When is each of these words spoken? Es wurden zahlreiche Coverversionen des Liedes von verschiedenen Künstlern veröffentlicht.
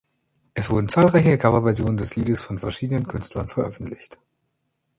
Es 0.55 0.71
wurden 0.71 0.89
zahlreiche 0.89 1.37
Coverversionen 1.37 1.95
des 1.97 2.15
Liedes 2.15 2.41
von 2.43 2.57
verschiedenen 2.57 3.07
Künstlern 3.07 3.47
veröffentlicht. 3.47 4.17